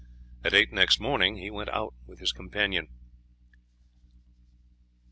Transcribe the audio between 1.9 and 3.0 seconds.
with his companion.